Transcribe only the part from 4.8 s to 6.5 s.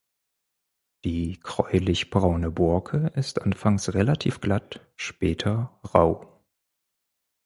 später rau.